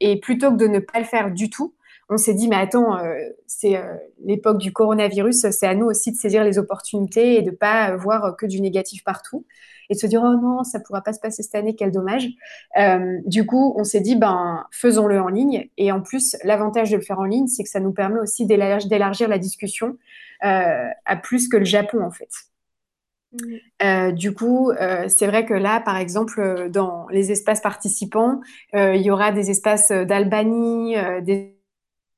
Et 0.00 0.18
plutôt 0.18 0.50
que 0.50 0.56
de 0.56 0.66
ne 0.66 0.78
pas 0.78 0.98
le 0.98 1.04
faire 1.04 1.30
du 1.30 1.50
tout, 1.50 1.74
on 2.08 2.16
s'est 2.16 2.34
dit, 2.34 2.48
mais 2.48 2.56
attends, 2.56 2.98
c'est 3.46 3.80
l'époque 4.24 4.58
du 4.58 4.72
coronavirus, 4.72 5.50
c'est 5.50 5.66
à 5.66 5.76
nous 5.76 5.86
aussi 5.86 6.10
de 6.10 6.16
saisir 6.16 6.42
les 6.42 6.58
opportunités 6.58 7.36
et 7.36 7.42
de 7.42 7.50
ne 7.50 7.54
pas 7.54 7.94
voir 7.94 8.36
que 8.36 8.46
du 8.46 8.60
négatif 8.60 9.04
partout 9.04 9.44
et 9.90 9.94
de 9.94 9.98
se 9.98 10.06
dire 10.06 10.22
oh 10.24 10.36
non, 10.40 10.62
ça 10.64 10.80
pourra 10.80 11.02
pas 11.02 11.12
se 11.12 11.20
passer 11.20 11.42
cette 11.42 11.56
année, 11.56 11.74
quel 11.74 11.90
dommage. 11.90 12.28
Euh, 12.78 13.18
du 13.26 13.44
coup, 13.44 13.74
on 13.76 13.84
s'est 13.84 14.00
dit 14.00 14.16
ben 14.16 14.64
faisons-le 14.70 15.20
en 15.20 15.28
ligne. 15.28 15.68
Et 15.76 15.92
en 15.92 16.00
plus, 16.00 16.36
l'avantage 16.44 16.90
de 16.90 16.96
le 16.96 17.02
faire 17.02 17.18
en 17.18 17.24
ligne, 17.24 17.48
c'est 17.48 17.64
que 17.64 17.68
ça 17.68 17.80
nous 17.80 17.92
permet 17.92 18.20
aussi 18.20 18.46
d'élargir 18.46 19.28
la 19.28 19.38
discussion 19.38 19.98
euh, 20.44 20.88
à 21.04 21.16
plus 21.16 21.48
que 21.48 21.56
le 21.56 21.64
Japon 21.64 22.02
en 22.02 22.10
fait. 22.10 22.30
Mm. 23.32 23.56
Euh, 23.82 24.12
du 24.12 24.34
coup, 24.34 24.72
c'est 25.08 25.26
vrai 25.26 25.46
que 25.46 25.54
là, 25.54 25.80
par 25.80 25.96
exemple, 25.96 26.68
dans 26.70 27.06
les 27.10 27.32
espaces 27.32 27.60
participants, 27.60 28.40
il 28.72 29.00
y 29.00 29.10
aura 29.10 29.32
des 29.32 29.50
espaces 29.50 29.90
d'Albanie, 29.90 30.96
des 31.22 31.60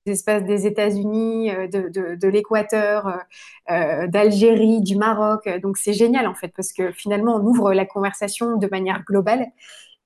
espaces 0.06 0.44
des 0.44 0.66
États-Unis, 0.66 1.50
euh, 1.50 1.68
de, 1.68 2.28
l'Équateur, 2.28 3.06
euh, 3.06 3.16
euh, 3.70 4.06
d'Algérie, 4.08 4.80
du 4.80 4.96
Maroc. 4.96 5.48
Donc 5.60 5.76
c'est 5.78 5.92
génial 5.92 6.26
en 6.26 6.34
fait 6.34 6.52
parce 6.54 6.72
que 6.72 6.92
finalement 6.92 7.36
on 7.36 7.44
ouvre 7.44 7.72
la 7.72 7.86
conversation 7.86 8.56
de 8.56 8.66
manière 8.66 9.04
globale 9.04 9.46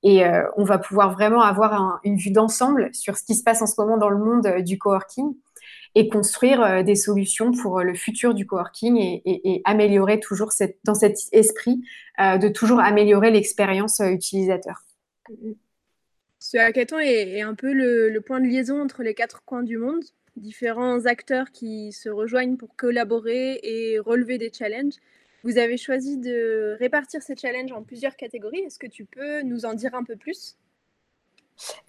et 0.03 0.23
on 0.55 0.63
va 0.63 0.77
pouvoir 0.77 1.11
vraiment 1.11 1.41
avoir 1.41 1.99
une 2.03 2.17
vue 2.17 2.29
d'ensemble 2.29 2.93
sur 2.93 3.17
ce 3.17 3.23
qui 3.23 3.33
se 3.33 3.43
passe 3.43 3.63
en 3.63 3.65
ce 3.65 3.73
moment 3.81 3.97
dans 3.97 4.09
le 4.09 4.19
monde 4.19 4.61
du 4.61 4.77
coworking 4.77 5.33
et 5.97 6.09
construire 6.09 6.83
des 6.83 6.95
solutions 6.95 7.51
pour 7.51 7.81
le 7.81 7.93
futur 7.95 8.33
du 8.33 8.45
coworking 8.45 8.97
et, 8.97 9.21
et, 9.25 9.61
améliorer 9.65 10.19
toujours 10.19 10.51
cette, 10.51 10.77
dans 10.83 10.93
cet 10.93 11.17
esprit 11.31 11.81
de 12.19 12.47
toujours 12.49 12.79
améliorer 12.79 13.31
l'expérience 13.31 13.99
utilisateur. 13.99 14.83
Ce 16.39 16.57
hackathon 16.57 16.99
est, 16.99 17.41
un 17.41 17.55
peu 17.55 17.73
le, 17.73 18.19
point 18.21 18.39
de 18.39 18.45
liaison 18.45 18.81
entre 18.81 19.03
les 19.03 19.13
quatre 19.13 19.43
coins 19.43 19.63
du 19.63 19.77
monde, 19.77 20.03
différents 20.35 21.05
acteurs 21.05 21.51
qui 21.51 21.91
se 21.91 22.09
rejoignent 22.09 22.57
pour 22.57 22.75
collaborer 22.75 23.59
et 23.63 23.99
relever 23.99 24.37
des 24.37 24.51
challenges. 24.53 24.95
Vous 25.43 25.57
avez 25.57 25.77
choisi 25.77 26.17
de 26.17 26.75
répartir 26.79 27.21
ces 27.21 27.35
challenges 27.35 27.71
en 27.71 27.83
plusieurs 27.83 28.15
catégories. 28.15 28.59
Est-ce 28.59 28.79
que 28.79 28.87
tu 28.87 29.05
peux 29.05 29.41
nous 29.41 29.65
en 29.65 29.73
dire 29.73 29.95
un 29.95 30.03
peu 30.03 30.15
plus? 30.15 30.55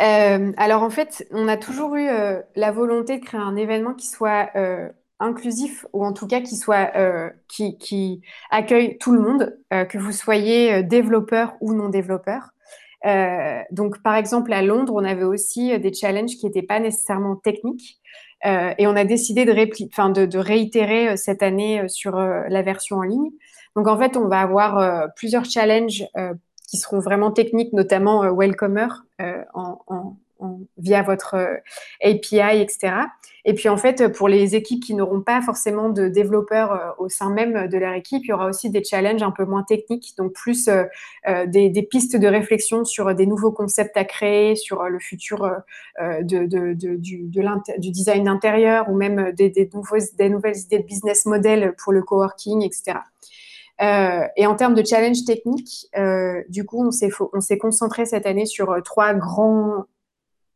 Euh, 0.01 0.53
Alors 0.57 0.83
en 0.83 0.91
fait, 0.91 1.27
on 1.31 1.49
a 1.49 1.57
toujours 1.57 1.97
eu 1.97 2.09
euh, 2.09 2.41
la 2.57 2.71
volonté 2.71 3.19
de 3.19 3.25
créer 3.25 3.41
un 3.41 3.57
événement 3.57 3.95
qui 3.95 4.07
soit 4.07 4.51
euh, 4.57 4.89
inclusif 5.21 5.87
ou 5.93 6.05
en 6.05 6.13
tout 6.13 6.27
cas 6.27 6.41
qui 6.41 6.57
soit 6.57 6.93
qui, 7.49 8.23
accueille 8.51 8.99
tout 8.99 9.13
le 9.13 9.21
monde, 9.21 9.59
que 9.71 9.99
vous 9.99 10.13
soyez 10.13 10.83
développeur 10.85 11.57
ou 11.61 11.75
non 11.75 11.89
développeur. 11.89 12.51
Donc, 13.73 14.01
par 14.03 14.15
exemple, 14.15 14.53
à 14.53 14.63
Londres, 14.63 14.93
on 14.95 15.05
avait 15.05 15.25
aussi 15.25 15.77
des 15.81 15.93
challenges 15.93 16.37
qui 16.37 16.47
n'étaient 16.47 16.63
pas 16.63 16.79
nécessairement 16.79 17.35
techniques. 17.35 17.99
Et 18.45 18.87
on 18.87 18.95
a 18.95 19.05
décidé 19.05 19.45
de, 19.45 19.53
de, 19.53 20.27
de, 20.27 20.39
réitérer 20.39 21.17
cette 21.17 21.43
année 21.43 21.89
sur 21.89 22.17
la 22.17 22.63
version 22.63 22.99
en 22.99 23.03
ligne. 23.03 23.31
Donc, 23.75 23.89
en 23.89 23.99
fait, 23.99 24.17
on 24.17 24.29
va 24.29 24.41
avoir 24.41 25.09
plusieurs 25.17 25.47
challenges 25.47 26.05
qui 26.69 26.77
seront 26.77 27.01
vraiment 27.01 27.33
techniques, 27.33 27.73
notamment 27.73 28.33
Welcomer 28.33 28.89
en, 29.55 29.81
en, 29.89 30.17
via 30.77 31.03
votre 31.03 31.35
euh, 31.35 31.57
API, 32.03 32.61
etc. 32.61 32.93
Et 33.45 33.55
puis 33.55 33.69
en 33.69 33.77
fait, 33.77 34.09
pour 34.13 34.29
les 34.29 34.55
équipes 34.55 34.83
qui 34.83 34.95
n'auront 34.95 35.21
pas 35.21 35.41
forcément 35.43 35.89
de 35.89 36.09
développeurs 36.09 36.73
euh, 36.73 36.91
au 36.99 37.09
sein 37.09 37.31
même 37.31 37.69
de 37.69 37.79
leur 37.79 37.95
équipe, 37.95 38.25
il 38.25 38.29
y 38.29 38.33
aura 38.33 38.47
aussi 38.47 38.71
des 38.71 38.85
challenges 38.85 39.23
un 39.23 39.31
peu 39.31 39.45
moins 39.45 39.63
techniques, 39.63 40.15
donc 40.17 40.33
plus 40.33 40.69
euh, 40.69 40.85
des, 41.47 41.89
pistes 41.91 42.17
de 42.17 42.27
réflexion 42.27 42.85
sur 42.85 43.15
des 43.15 43.27
nouveaux 43.27 43.53
concepts 43.53 43.97
à 43.97 44.05
créer, 44.05 44.55
sur 44.57 44.85
le 44.85 44.99
futur 44.99 45.51
du, 46.23 46.61
design 47.79 48.25
d'intérieur 48.25 48.89
ou 48.91 48.97
même 48.97 49.33
des, 49.33 49.51
des 49.51 49.69
nouvelles 49.73 50.57
idées 50.57 50.79
de 50.79 50.85
business 50.85 51.27
model 51.27 51.75
pour 51.79 51.93
le 51.93 52.03
coworking, 52.03 52.63
etc. 52.63 52.99
et 53.81 54.47
en 54.47 54.55
termes 54.57 54.75
de 54.75 54.85
challenge 54.85 55.25
technique, 55.25 55.87
du 56.49 56.65
coup, 56.65 56.87
on 56.87 57.41
s'est 57.41 57.59
concentré 57.59 58.07
cette 58.07 58.27
année 58.27 58.47
sur 58.47 58.75
trois 58.85 59.15
grands 59.15 59.85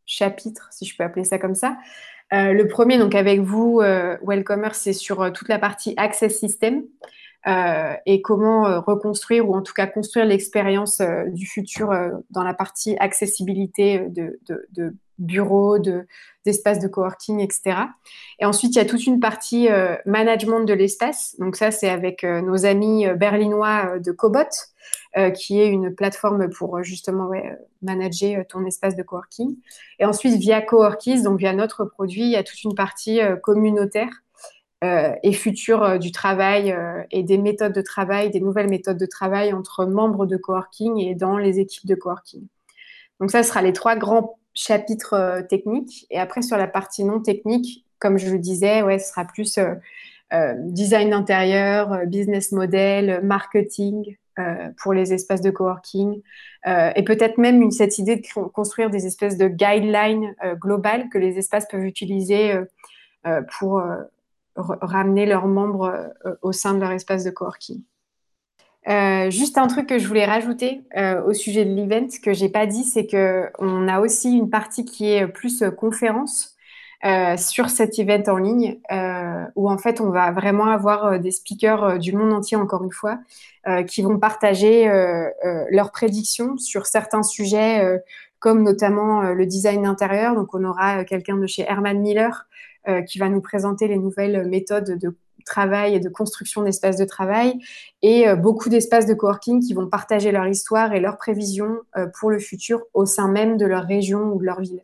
chapitres, 0.07 0.69
si 0.73 0.85
je 0.85 0.97
peux 0.97 1.05
appeler 1.05 1.25
ça 1.25 1.38
comme 1.38 1.55
ça. 1.55 1.76
Euh, 2.33 2.52
le 2.52 2.67
premier, 2.67 2.99
donc 2.99 3.14
avec 3.14 3.41
vous, 3.41 3.81
euh, 3.81 4.17
Welcomer, 4.23 4.71
c'est 4.73 4.95
sur 4.95 5.21
euh, 5.21 5.31
toute 5.31 5.49
la 5.49 5.59
partie 5.59 5.95
Access 5.97 6.38
System 6.38 6.85
et 8.07 8.23
comment 8.23 8.81
reconstruire 8.83 9.49
ou 9.49 9.57
en 9.57 9.62
tout 9.62 9.73
cas 9.73 9.88
construire 9.88 10.26
l'expérience 10.26 11.02
du 11.26 11.45
futur 11.45 11.93
dans 12.31 12.45
la 12.45 12.55
partie 12.55 12.97
accessibilité 12.99 13.99
de 13.99 14.95
bureaux, 15.23 15.79
d'espaces 16.45 16.79
de, 16.79 16.88
coworking, 16.88 17.41
etc. 17.41 17.76
Et 18.38 18.45
ensuite, 18.45 18.75
il 18.75 18.79
y 18.79 18.81
a 18.81 18.85
toute 18.85 19.07
une 19.07 19.21
partie 19.21 19.69
management 20.07 20.61
de 20.61 20.75
l'espace. 20.75 21.37
Donc 21.38 21.57
ça, 21.57 21.71
c'est 21.71 21.88
avec 21.88 22.23
nos 22.25 22.67
amis 22.67 23.07
berlinois 23.17 23.99
de 23.99 24.12
Cobot. 24.12 24.49
Euh, 25.19 25.29
qui 25.31 25.61
est 25.61 25.69
une 25.69 25.95
plateforme 25.95 26.49
pour 26.49 26.79
euh, 26.79 26.83
justement 26.83 27.31
manager 27.83 28.41
euh, 28.41 28.45
ton 28.49 28.64
espace 28.64 28.97
de 28.97 29.02
coworking. 29.02 29.59
Et 29.99 30.07
ensuite, 30.07 30.37
via 30.37 30.62
Coworkies, 30.62 31.23
donc 31.23 31.38
via 31.38 31.52
notre 31.52 31.85
produit, 31.85 32.23
il 32.23 32.31
y 32.31 32.37
a 32.37 32.43
toute 32.43 32.64
une 32.64 32.75
partie 32.75 33.21
communautaire 33.43 34.23
et 35.23 35.33
future 35.33 36.00
du 36.00 36.11
travail 36.11 36.76
et 37.12 37.23
des 37.23 37.38
méthodes 37.38 37.73
de 37.73 37.83
travail, 37.83 38.31
des 38.31 38.41
nouvelles 38.41 38.69
méthodes 38.69 38.99
de 38.99 39.07
travail 39.07 39.52
entre 39.52 39.85
membres 39.85 40.26
de 40.26 40.37
coworking 40.37 40.99
et 40.99 41.14
dans 41.14 41.38
les 41.38 41.61
équipes 41.61 41.87
de 41.87 41.95
coworking. 41.95 42.49
Donc 43.21 43.31
ça 43.31 43.45
sera 43.45 43.62
les 43.62 43.73
trois 43.73 43.95
grands 43.95 44.41
chapitres 44.54 45.44
techniques. 45.49 46.06
Et 46.11 46.18
après, 46.18 46.42
sur 46.42 46.56
la 46.56 46.66
partie 46.66 47.04
non 47.04 47.21
technique, 47.21 47.85
comme 47.99 48.18
je 48.18 48.30
le 48.30 48.38
disais, 48.38 48.82
ouais, 48.82 48.99
ce 48.99 49.11
sera 49.11 49.25
plus 49.25 49.59
design 50.59 51.12
intérieur, 51.12 52.06
business 52.06 52.52
model, 52.52 53.21
marketing, 53.23 54.16
euh, 54.38 54.71
pour 54.78 54.94
les 54.94 55.12
espaces 55.12 55.42
de 55.42 55.50
coworking 55.50 56.23
euh, 56.66 56.90
et 56.97 57.02
peut-être 57.02 57.37
même 57.37 57.71
cette 57.71 57.99
idée 57.99 58.16
de 58.16 58.49
construire 58.49 58.88
des 58.88 59.04
espèces 59.04 59.37
de 59.37 59.47
guidelines 59.47 60.35
euh, 60.42 60.54
globales 60.54 61.11
que 61.11 61.18
les 61.18 61.37
espaces 61.37 61.68
peuvent 61.68 61.85
utiliser 61.85 62.54
pour 63.59 63.82
ramener 64.56 65.26
leurs 65.26 65.47
membres 65.47 66.14
au 66.40 66.52
sein 66.52 66.73
de 66.73 66.80
leur 66.80 66.92
espace 66.92 67.25
de 67.25 67.30
coworking. 67.30 67.82
Juste 69.30 69.58
un 69.58 69.66
truc 69.66 69.88
que 69.88 69.98
je 69.98 70.06
voulais 70.08 70.24
rajouter 70.24 70.82
au 71.26 71.32
sujet 71.32 71.64
de 71.64 71.74
l'event 71.74 72.08
que 72.22 72.32
j'ai 72.32 72.48
pas 72.48 72.66
dit, 72.66 72.84
c'est 72.84 73.06
que 73.06 73.48
on 73.58 73.88
a 73.88 74.00
aussi 74.00 74.32
une 74.36 74.50
partie 74.50 74.84
qui 74.84 75.12
est 75.12 75.26
plus 75.26 75.64
conférence 75.76 76.52
euh, 77.04 77.36
sur 77.36 77.68
cet 77.68 77.98
event 77.98 78.22
en 78.28 78.36
ligne 78.36 78.78
euh, 78.92 79.44
où 79.56 79.68
en 79.68 79.76
fait 79.76 80.00
on 80.00 80.10
va 80.10 80.30
vraiment 80.30 80.66
avoir 80.66 81.04
euh, 81.06 81.18
des 81.18 81.32
speakers 81.32 81.98
du 81.98 82.12
monde 82.12 82.32
entier 82.32 82.56
encore 82.56 82.84
une 82.84 82.92
fois 82.92 83.18
qui 83.86 84.02
vont 84.02 84.18
partager 84.18 84.88
leurs 85.70 85.92
prédictions 85.92 86.58
sur 86.58 86.86
certains 86.86 87.22
sujets 87.22 88.02
comme 88.40 88.64
notamment 88.64 89.22
le 89.22 89.46
design 89.46 89.86
intérieur. 89.86 90.34
Donc 90.34 90.52
on 90.52 90.64
aura 90.64 91.04
quelqu'un 91.04 91.36
de 91.36 91.46
chez 91.46 91.62
Herman 91.62 92.00
Miller 92.00 92.48
qui 93.06 93.20
va 93.20 93.28
nous 93.28 93.40
présenter 93.40 93.86
les 93.86 93.98
nouvelles 93.98 94.48
méthodes 94.48 94.98
de 94.98 95.16
travail 95.44 95.94
et 95.94 96.00
de 96.00 96.08
construction 96.08 96.62
d'espaces 96.62 96.96
de 96.96 97.04
travail 97.04 97.58
et 98.02 98.26
beaucoup 98.37 98.68
d'espaces 98.68 99.06
de 99.06 99.14
coworking 99.14 99.61
qui 99.61 99.75
vont 99.75 99.88
partager 99.88 100.32
leur 100.32 100.46
histoire 100.46 100.92
et 100.92 101.00
leurs 101.00 101.16
prévisions 101.16 101.78
pour 102.18 102.30
le 102.30 102.38
futur 102.38 102.82
au 102.94 103.06
sein 103.06 103.28
même 103.28 103.56
de 103.56 103.66
leur 103.66 103.84
région 103.84 104.32
ou 104.32 104.40
de 104.40 104.44
leur 104.44 104.61
ville. 104.61 104.82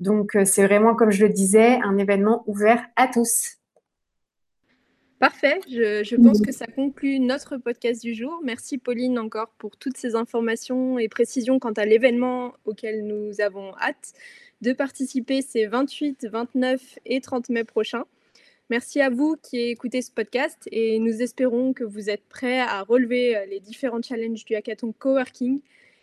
Donc, 0.00 0.34
euh, 0.34 0.44
c'est 0.44 0.64
vraiment, 0.64 0.94
comme 0.94 1.10
je 1.10 1.24
le 1.24 1.32
disais, 1.32 1.78
un 1.84 1.98
événement 1.98 2.42
ouvert 2.46 2.84
à 2.96 3.06
tous. 3.06 3.58
Parfait, 5.18 5.60
je, 5.68 6.16
pense 6.16 6.40
que 6.40 6.50
ça 6.50 6.66
conclut 6.66 7.20
notre 7.20 7.58
podcast 7.58 8.00
du 8.00 8.14
jour. 8.14 8.40
Merci 8.42 8.78
Pauline 8.78 9.18
encore 9.18 9.50
pour 9.58 9.76
toutes 9.76 9.98
ces 9.98 10.14
informations 10.14 10.98
et 10.98 11.08
précisions 11.10 11.58
quant 11.58 11.72
à 11.72 11.84
l'événement 11.84 12.54
auquel 12.64 13.06
nous 13.06 13.42
avons 13.42 13.76
hâte 13.76 14.14
de 14.62 14.72
participer 14.72 15.42
ces 15.42 15.66
28, 15.66 16.26
29 16.32 16.98
et 17.04 17.20
30 17.20 17.50
mai 17.50 17.64
prochains. 17.64 18.06
Merci 18.70 19.00
à 19.00 19.10
vous 19.10 19.36
qui 19.42 19.58
écoutez 19.58 20.00
ce 20.00 20.12
podcast 20.12 20.68
et 20.70 21.00
nous 21.00 21.22
espérons 21.22 21.72
que 21.72 21.82
vous 21.82 22.08
êtes 22.08 22.28
prêts 22.28 22.60
à 22.60 22.82
relever 22.82 23.44
les 23.48 23.58
différents 23.58 24.00
challenges 24.00 24.44
du 24.44 24.54
hackathon 24.54 24.92
Coworking 24.96 25.60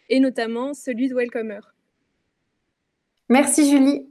et 0.10 0.20
notamment 0.20 0.74
celui 0.74 1.08
de 1.08 1.16
Welcomer. 1.16 1.62
Merci 3.30 3.70
Julie. 3.70 4.10